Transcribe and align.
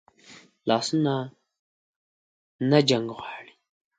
لاسونه 0.67 1.13
نه 2.69 2.79
جنګ 2.89 3.07
غواړي 3.17 3.53